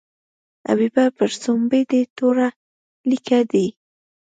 [0.67, 2.47] حبیبه پر سومبۍ دې توره
[3.09, 3.65] لیکه ده.